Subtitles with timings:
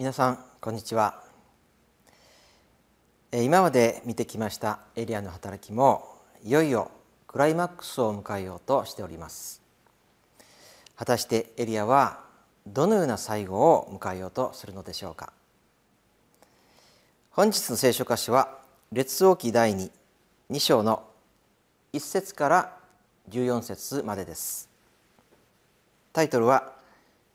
[0.00, 1.20] 皆さんこんにちは。
[3.34, 6.90] 今まで見てきましたエリアの働きもいよいよ
[7.26, 9.60] クライマックスを迎えようとしております。
[10.96, 12.20] 果たしてエリアは
[12.66, 15.34] どのような最後を迎えようとするのでしょうか。
[17.32, 18.56] 本日の聖書箇所は
[18.92, 19.90] 列王記第2
[20.50, 21.04] 2章の
[21.92, 22.76] 1節から
[23.28, 24.70] 14節までです。
[26.14, 26.72] タイトルは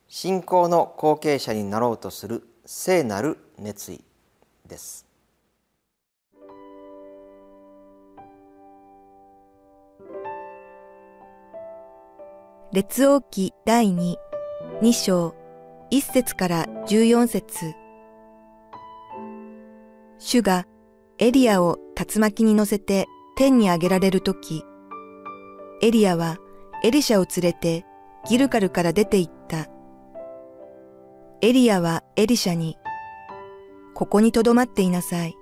[0.07, 4.03] 信仰の後継者になろうとする聖なる熱意
[4.67, 5.05] です
[12.73, 14.15] 列王記第2、
[14.81, 15.35] 2章、
[15.91, 17.75] 1節から14節
[20.17, 20.65] 主が
[21.19, 23.05] エリアを竜巻に乗せて
[23.37, 24.63] 天に上げられるとき、
[25.83, 26.37] エリアは
[26.83, 27.85] エリシャを連れて
[28.27, 29.34] ギルカルから出て行った。
[31.45, 32.75] エリアはエリシャに、
[33.93, 35.35] ここに留まっていなさい。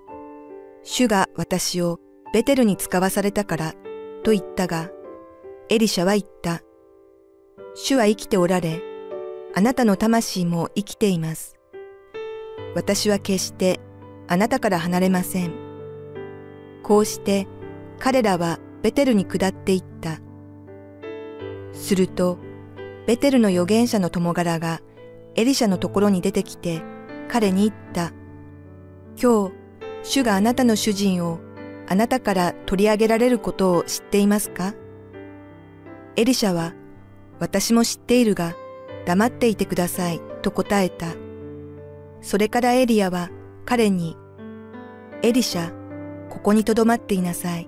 [0.83, 1.97] 主が私を
[2.33, 3.73] ベテルに使わされたから、
[4.21, 4.89] と言ったが、
[5.69, 6.59] エリシャは言った。
[7.73, 8.81] 主は生きておられ、
[9.55, 11.55] あなたの魂も生きています。
[12.75, 13.79] 私は決して
[14.27, 15.53] あなたから離れません。
[16.83, 17.47] こうして
[17.99, 20.19] 彼らはベテルに下っていった。
[21.71, 22.39] すると、
[23.07, 24.81] ベテルの預言者の友柄が
[25.35, 26.81] エリシャのところに出てきて
[27.27, 28.11] 彼に言った。
[29.21, 29.53] 今日、
[30.03, 31.39] 主があなたの主人を
[31.88, 34.73] あなたから取り上げられることを知っていますか？
[36.16, 36.73] エリシャは、
[37.39, 38.55] 私も知っているが、
[39.05, 41.07] 黙っていてください、と答えた。
[42.22, 43.29] それからエリアは
[43.66, 44.16] 彼に、
[45.23, 45.73] エリシャ、
[46.29, 47.67] ここに留まっていなさい。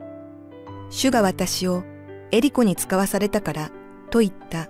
[0.89, 1.83] 主が私を
[2.31, 3.71] エリコに使わされたから、
[4.11, 4.69] と言った。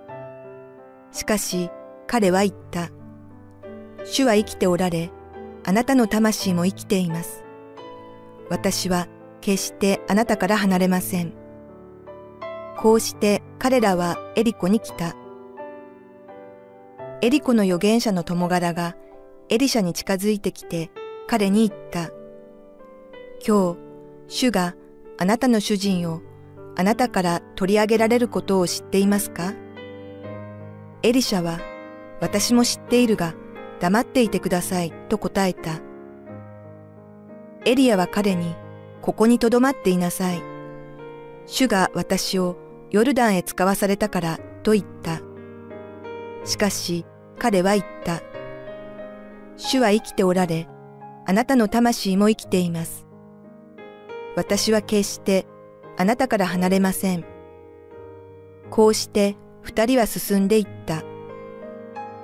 [1.12, 1.70] しかし、
[2.06, 2.90] 彼は言った。
[4.04, 5.10] 主は生きておられ、
[5.64, 7.44] あなたの魂も生きています。
[8.48, 9.08] 私は
[9.40, 11.32] 決してあなたから離れません。
[12.76, 15.16] こうして彼らはエリコに来た。
[17.22, 18.94] エリコの預言者の友柄が
[19.48, 20.90] エリシャに近づいてきて
[21.26, 22.10] 彼に言った。
[23.44, 23.78] 今日、
[24.28, 24.74] 主が
[25.18, 26.20] あなたの主人を
[26.76, 29.54] あなたから取り上げられることを知っていますか？
[31.02, 31.58] エリシャは、
[32.20, 33.34] 私も知っているが
[33.80, 35.80] 黙っていてくださいと答えた。
[37.64, 38.54] エリアは彼に、
[39.02, 40.42] ここに留まっていなさい。
[41.46, 42.56] 主が私を
[42.90, 45.20] ヨルダンへ使わされたからと言った。
[46.44, 47.04] しかし
[47.38, 48.22] 彼は言った。
[49.56, 50.68] 主は生きておられ、
[51.26, 53.06] あなたの魂も生きています。
[54.36, 55.46] 私は決して
[55.96, 57.24] あなたから離れません。
[58.70, 61.02] こうして二人は進んでいった。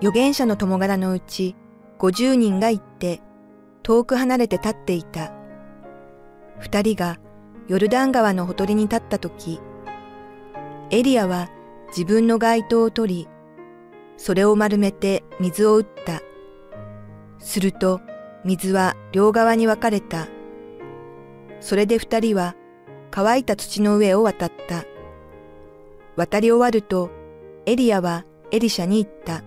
[0.03, 1.55] 預言者の友柄のうち
[1.97, 3.21] 五十人が行って
[3.85, 5.33] 遠く離れて立っていた。
[6.59, 7.21] 二人が
[7.69, 9.61] ヨルダン川のほとりに立ったとき、
[10.91, 11.51] エリアは
[11.91, 13.29] 自分の街灯を取り、
[14.17, 16.21] それを丸めて水を打った。
[17.39, 18.01] すると
[18.45, 20.27] 水は両側に分かれた。
[21.61, 22.57] それで二人は
[23.12, 24.85] 乾いた土の上を渡った。
[26.17, 27.09] 渡り終わると
[27.67, 29.45] エリアはエリシャに言った。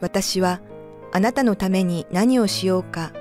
[0.00, 0.60] 私は
[1.12, 3.12] あなたのために何をしようか。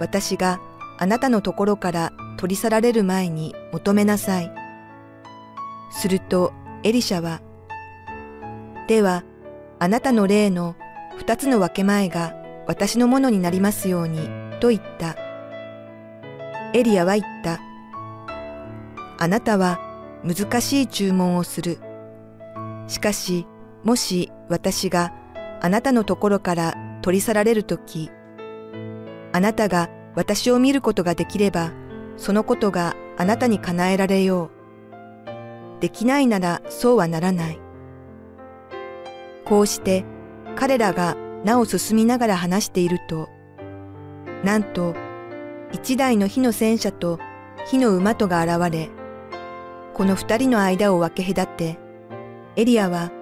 [0.00, 0.60] 私が
[0.98, 4.52] あなたのところから取り去られる前に求めなさい。
[5.90, 7.40] するとエリシャは、
[8.88, 9.24] では
[9.78, 10.74] あなたの霊の
[11.16, 12.34] 二つの分け前が
[12.66, 14.28] 私のものになりますように、
[14.60, 15.16] と言った。
[16.74, 17.60] エリアは言った。
[19.18, 19.78] あなたは
[20.24, 21.78] 難しい注文をする。
[22.88, 23.46] しかし、
[23.84, 25.12] もし私が
[25.64, 28.10] あなたのところから取り去られるとき、
[29.32, 31.70] あなたが私を見ることができれば、
[32.16, 34.50] そのことがあなたに叶えられよ
[35.78, 35.80] う。
[35.80, 37.60] できないならそうはならない。
[39.44, 40.04] こうして
[40.56, 43.28] 彼らがなお進みながら話していると、
[44.42, 44.96] なんと
[45.72, 47.20] 一台の火の戦車と
[47.66, 48.90] 火の馬とが現れ、
[49.94, 51.78] この二人の間を分け隔て、
[52.56, 53.12] エリアは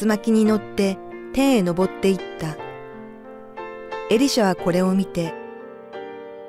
[0.00, 0.98] 竜巻に乗って
[1.34, 2.56] 天へ登っていった。
[4.08, 5.34] エリシャはこれを見て、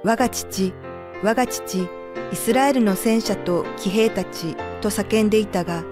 [0.03, 0.75] 我が父、
[1.23, 1.89] 我が父、
[2.31, 5.83] イスラエルの戦車と騎兵たちと叫んでいたが、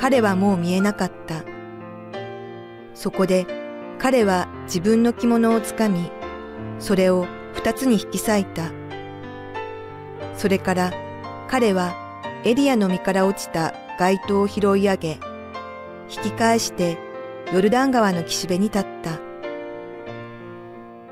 [0.00, 1.44] 彼はもう見えなかった。
[2.92, 3.46] そこで
[4.00, 6.10] 彼は自分の着物をつかみ、
[6.80, 8.72] それを二つに引き裂いた。
[10.36, 10.92] それから
[11.46, 11.94] 彼は
[12.44, 15.20] エリアの身から落ちた街灯を拾い上げ、
[16.10, 16.98] 引き返して
[17.52, 19.20] ヨルダン川の岸辺に立った。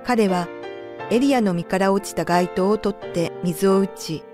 [0.05, 0.49] 彼は
[1.11, 4.25] エリアの身から落ちた街灯を取って水を打ち、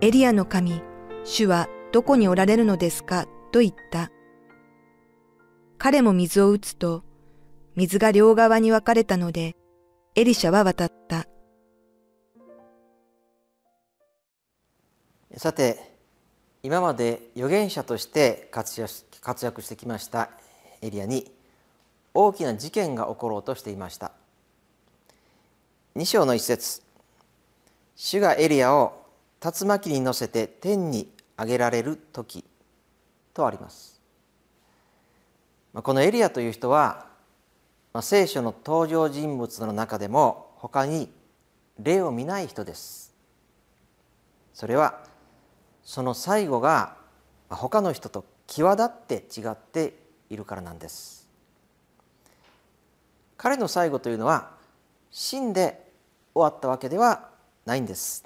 [0.00, 0.82] エリアの神、
[1.24, 3.26] 主はどこにおられるのですか？
[3.50, 4.10] と言った。
[5.78, 7.02] 彼も水を打つと、
[7.74, 9.56] 水が両側に分かれたので、
[10.14, 11.26] エリシャは渡った。
[15.36, 15.78] さて、
[16.62, 18.80] 今まで預言者として活
[19.44, 20.30] 躍してきました
[20.82, 21.30] エリアに
[22.14, 24.12] 大きな事件が起ころうとしていました。
[25.96, 26.82] 2章の一節
[27.96, 29.04] 主がエリアを
[29.42, 32.44] 竜巻に乗せて天に上げられる時
[33.34, 34.00] とあります。
[35.74, 37.06] このエリアという人は
[38.00, 41.10] 聖書の登場人物の中でも他に
[41.78, 43.14] 例を見ない人です。
[44.54, 45.00] それは
[45.84, 46.96] その最後が
[47.48, 49.94] 他の人と際立って違って
[50.30, 51.28] いるからなんです。
[53.36, 54.50] 彼の最後というのは
[55.10, 55.92] 死んで
[56.34, 57.28] 終わったわけでは
[57.66, 58.24] ないんです。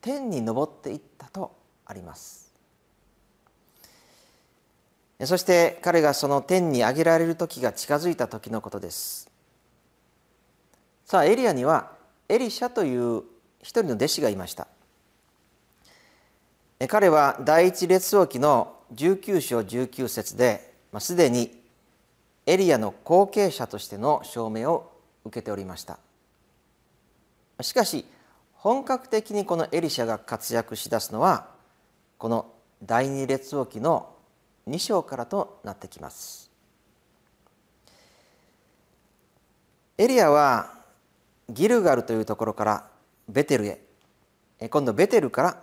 [0.00, 1.54] 天に昇っていったと
[1.84, 2.48] あります。
[5.26, 9.28] そして彼がその天に上げられる時が近づいた時のことです
[11.04, 11.90] さあエリアには
[12.28, 13.24] エリシャという
[13.60, 14.68] 一人の弟子がいました
[16.86, 21.62] 彼は第一列王記の19章19節でまあすでに
[22.46, 24.90] エリアの後継者としての証明を
[25.24, 25.98] 受けておりました。
[27.60, 28.06] しかし
[28.54, 31.48] 本格的にこのエリシャが活躍しだすのは
[32.16, 32.46] この
[32.82, 34.14] 第二列王記の
[34.68, 36.50] 2章からとなってきます。
[39.96, 40.72] エリアは
[41.50, 42.88] ギルガルというところから
[43.28, 43.80] ベテルへ。
[44.70, 45.62] 今度ベテルから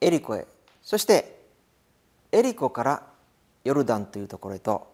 [0.00, 0.46] エリコへ。
[0.82, 1.40] そして
[2.32, 3.02] エリコから
[3.64, 4.92] ヨルダンというところへと、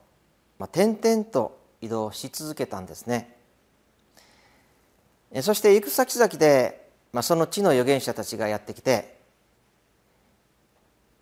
[0.58, 3.36] まあ、点々と移動し続けたんですね
[5.42, 9.16] そして行く先々で、まあ、その地の預言者たちがやってきて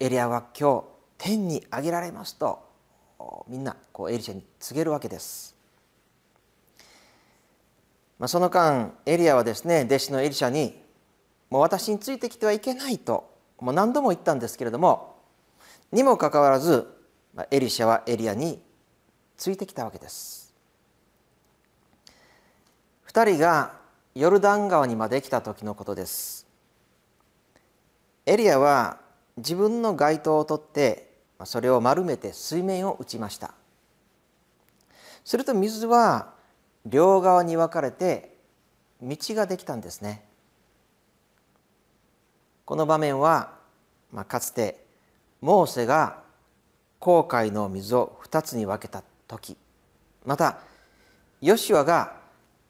[0.00, 0.84] エリアは今日
[1.18, 2.64] 天に上げられますと
[3.48, 5.54] みんなこうエリシャに告げるわけです。
[8.18, 10.80] まあ、その間エリアはですね弟子のエリシャに
[11.50, 13.28] 「もう私についてきてはいけない」と
[13.60, 15.16] もう何度も言ったんですけれども
[15.90, 16.93] にもかかわらず
[17.50, 18.62] エリシャはエリアに
[19.36, 20.54] ついてきたわけです。
[23.08, 23.72] 2人が
[24.14, 26.46] ヨルダン川にまで来た時のことです。
[28.26, 28.98] エリアは
[29.36, 31.12] 自分の街灯を取って
[31.44, 33.52] それを丸めて水面を打ちました
[35.24, 36.32] すると水は
[36.86, 38.34] 両側に分かれて
[39.02, 40.24] 道ができたんですね
[42.64, 43.52] この場面は、
[44.12, 44.84] まあ、かつて
[45.40, 46.22] モーセが
[47.04, 49.58] 航海の水を2つに分けた時。
[50.24, 50.60] また
[51.42, 52.16] ヨシュアが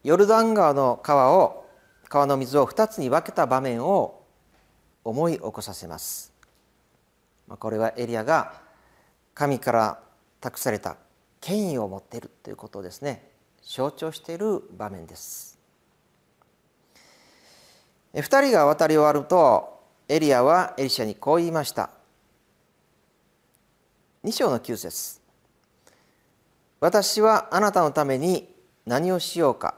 [0.02, 1.70] ヨルダン川の川を
[2.09, 4.25] 川の水を2つに分けた場面を
[5.04, 6.32] 思い起こさせます。
[7.49, 8.61] これはエリアが
[9.35, 10.00] 神から
[10.40, 10.97] 託された
[11.40, 13.30] 権威を持っているということをですね。
[13.62, 15.61] 象徴している場面です。
[18.14, 21.90] 2人が渡り終わるとエリアはエリシャにこう言いました。
[24.25, 25.21] 2章の9節。
[26.81, 28.49] 私はあなたのために
[28.87, 29.75] 何をしようか。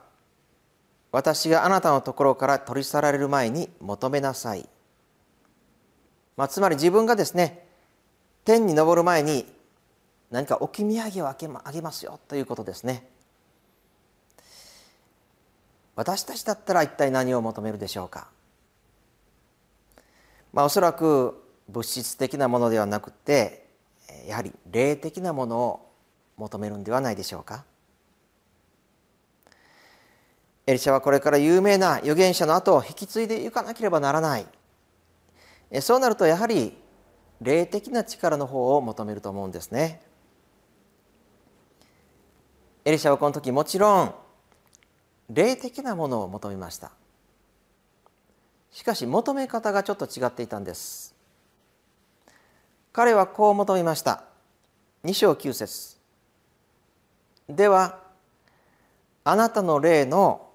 [1.10, 4.68] 私があなたのところから取り去られる前に求めなさい。
[6.36, 7.66] まあ、つまり自分がですね
[8.44, 9.52] 天に昇る前に
[10.30, 13.08] 何か置き土産をあげますよということですね。
[15.96, 18.28] 私たちだったら一体何を求めるでしょうか。
[20.52, 23.65] まあおそらく物質的なものではなくて
[24.26, 25.92] やはり霊的なものを
[26.36, 27.64] 求めるんではないでしょうか。
[30.66, 34.46] エリシャはこれから有名な預言者の後を引き継いでいかなければならない。
[35.80, 36.76] そうなるとやはり
[37.40, 40.00] 霊的な力の方を求めると思うんですね。
[42.84, 44.14] エリシャはこの時もちろん
[45.28, 46.92] 霊的なものを求めました。
[48.70, 51.15] しかし求め方がちょっと違っていたんです。
[52.96, 54.24] 彼はこう求めました。
[55.04, 55.98] 2章9節。
[57.46, 58.00] では
[59.22, 60.48] あなたの霊の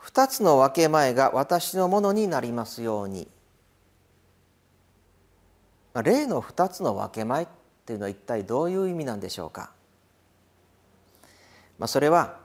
[0.00, 3.26] 2つの分け前が私のものになりますように。
[6.00, 7.48] 霊の2つの分け前っ
[7.84, 9.72] ていうのは一体どういう意味なんでしょうか、
[11.80, 12.38] まあ、それは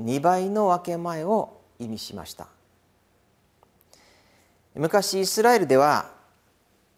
[0.00, 2.48] 2倍の分け前を意味しました。
[4.74, 6.15] 昔イスラエルでは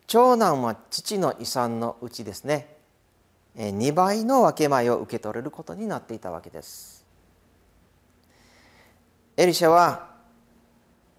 [0.09, 2.77] 長男は父の遺産のうちですね
[3.57, 7.07] 2倍の分け前を受け取れることになっていたわけです
[9.37, 10.09] エリシャは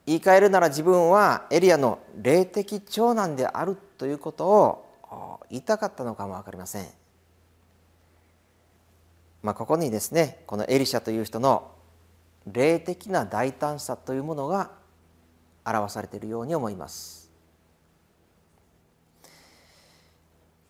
[0.06, 6.88] 言い換えるなら自分はエリアの霊的長男であるということを言いたかったのかも分かりません。
[9.42, 11.72] まあ、ここにですねこのエリシャという人の
[12.48, 14.72] 霊的な大胆さというものが
[15.64, 17.29] 表されているように思います。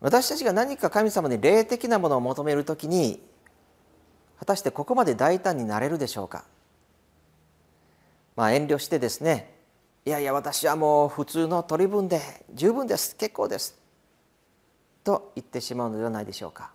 [0.01, 3.21] 私たちが何か神様に霊的なものを求めるときに
[4.39, 6.45] 果たしてここまで大胆になれるでしょうか？
[8.35, 9.53] まあ、遠慮してですね
[10.05, 12.21] いやいや私はもう普通の取り分で
[12.53, 13.77] 十分です結構です
[15.03, 16.71] と言ってしまうのではないでしょうか、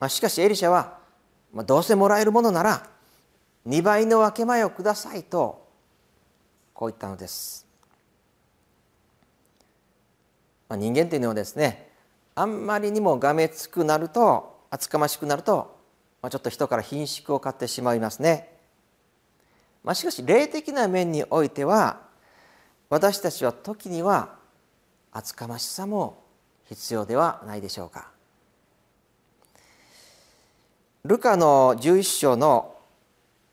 [0.00, 0.98] まあ、しかしエリシャは、
[1.52, 2.88] まあ、どうせもらえるものなら
[3.66, 5.68] 2倍の分け前をくださいと
[6.72, 7.66] こう言ったのです、
[10.68, 11.90] まあ、人間というのはですね
[12.34, 15.76] あんまりにもがめつくなると厚かましくなると、
[16.22, 18.54] まあ、ちょっと人から品縮を買ってしまいますね
[19.84, 22.00] まあ、しかし霊的な面においては
[22.88, 24.36] 私たちは時には
[25.12, 26.24] 厚かましさも
[26.64, 28.10] 必要ではないでしょうか。
[31.04, 32.74] ルカの11章の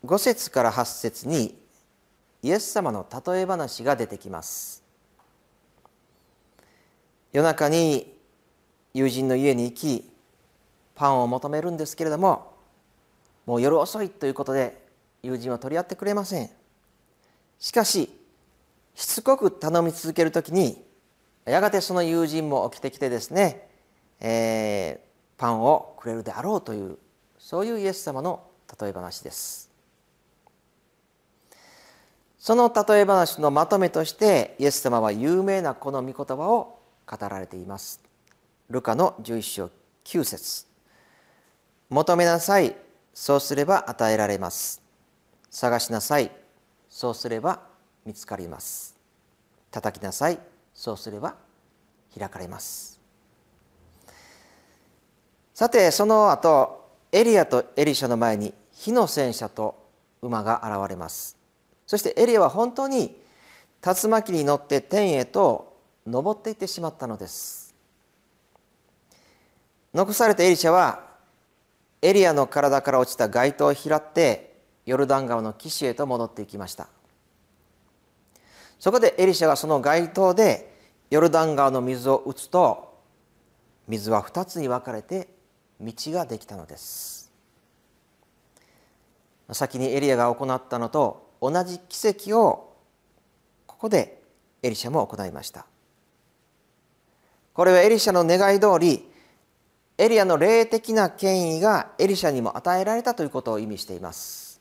[0.06, 1.60] 5節から8節に
[2.42, 4.81] イエス様の例え話が出てきます。
[7.32, 8.14] 夜中に
[8.94, 10.10] 友人の家に行き
[10.94, 12.52] パンを求めるんですけれども
[13.46, 14.80] もう夜遅いということで
[15.22, 16.50] 友人は取り合ってくれません。
[17.58, 18.10] しかし
[18.94, 20.84] しつこく頼み続けるときに
[21.44, 23.68] やがてその友人も起きてきてですね、
[24.20, 26.98] えー、パンをくれるであろうという
[27.38, 28.42] そういうイエス様の
[28.80, 29.70] 例え話です。
[32.38, 38.00] その例え話のまとめとしてイエス様は有名なこの御言葉を語られています。
[38.70, 39.70] ルカの11章
[40.04, 40.66] 9節。
[41.90, 42.74] 求めなさい
[43.12, 44.80] そうすれば与えられます。
[45.50, 46.30] 探しなさい
[46.88, 47.60] そうすれば
[48.06, 48.96] 見つかります。
[49.70, 50.38] 叩きなさい
[50.74, 51.34] そうすれば
[52.18, 53.00] 開かれます。
[55.54, 59.82] さてその後エリアとエリシャの前に火の戦車と
[60.22, 61.36] 馬が現れます。
[61.86, 63.20] そしてエリアは本当に
[63.84, 65.71] 竜巻に乗って天へと
[66.06, 67.74] 登っていってしまったのです。
[69.94, 71.04] 残されたエリシャは
[72.00, 74.56] エリアの体から落ちた街灯を拾って
[74.86, 76.88] ヨルダン川の岸へと戻っていきました。
[78.80, 80.74] そこでエリシャがその街灯で
[81.10, 82.98] ヨルダン川の水を打つと
[83.86, 85.28] 水は二つに分かれて
[85.80, 87.30] 道ができたのです。
[89.50, 92.76] 先にエリアが行ったのと同じ奇跡を
[93.66, 94.22] ここで
[94.62, 95.66] エリシャも行いました。
[97.54, 99.12] これはエリシャの願い通り
[99.98, 104.60] エリアの霊的な権威がエリシャにも与えられたということを意味しています。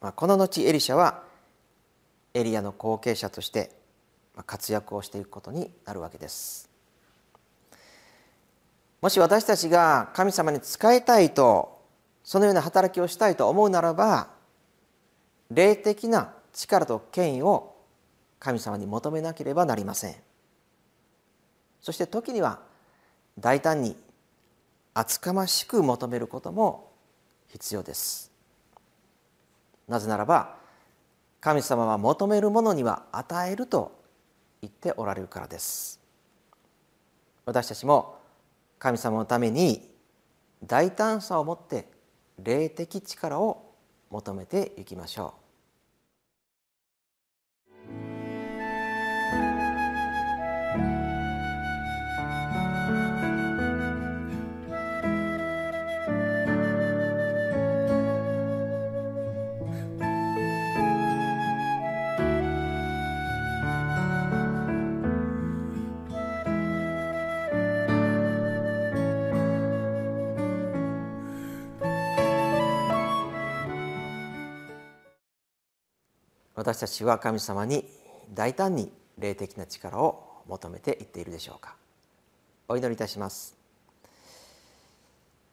[0.00, 1.22] この後エリシャは
[2.34, 3.70] エリアの後継者として
[4.46, 6.68] 活躍をしていくことになるわけです。
[9.00, 11.80] もし私たちが神様に仕えたいと
[12.24, 14.28] そのような働きをしたいと思うならば
[15.50, 17.76] 霊的な力と権威を
[18.40, 20.27] 神様に求めなければなりません。
[21.80, 22.60] そして時には
[23.38, 23.96] 大胆に
[24.94, 26.90] 厚かましく求めることも
[27.48, 28.30] 必要です。
[29.86, 30.56] なぜならば
[31.40, 33.92] 神様は求めるものには与えると
[34.60, 36.00] 言っておられるからです。
[37.44, 38.18] 私たちも
[38.78, 39.88] 神様のために
[40.64, 41.86] 大胆さを持って
[42.42, 43.72] 霊的力を
[44.10, 45.47] 求めていきましょう。
[76.58, 77.84] 私たちは神様に
[78.34, 81.76] 大胆に霊的な力を求めていっているでしょうか。
[82.66, 83.56] お祈りいたします。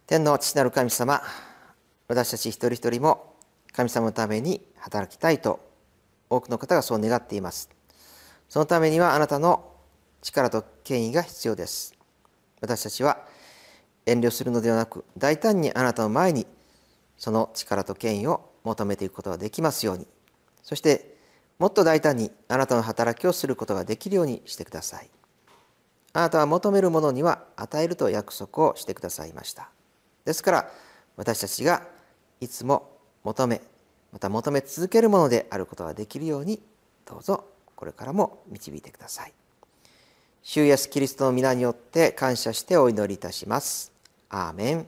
[0.07, 1.21] 天の父なる神様
[2.07, 3.35] 私たち一人一人も
[3.71, 5.59] 神様のために働きたいと
[6.27, 7.69] 多くの方がそう願っています。
[8.49, 9.73] そのためにはあなたの
[10.23, 11.93] 力と権威が必要です。
[12.61, 13.19] 私たちは
[14.07, 16.47] 遠慮するのではなく大胆にあなたの前に
[17.15, 20.07] その力と権威を求めていくことができますように。
[20.65, 21.15] そして
[21.59, 25.09] もっと大胆にあなたの働きをすることができるようにしてください。
[26.11, 29.69] あなたは求めるものには与えると約束をしてくださいました。
[30.25, 30.71] ですから
[31.17, 31.83] 私たちが
[32.41, 32.89] いつも
[33.23, 33.61] 求め
[34.11, 36.61] また求め続けるものであることができるように
[37.05, 37.45] どうぞ
[37.75, 39.33] これからも導いてください。
[40.41, 43.91] 主イエスキリストの皆によって感謝してお祈りいたします。
[44.29, 44.87] アーメン。